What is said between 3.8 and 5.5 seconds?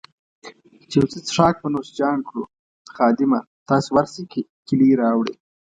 ورشئ کیلۍ راوړئ.